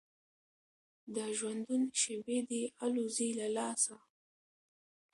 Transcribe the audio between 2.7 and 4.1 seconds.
الوزي له لاسه